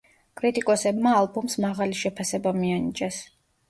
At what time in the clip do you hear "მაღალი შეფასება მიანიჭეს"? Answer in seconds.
1.69-3.27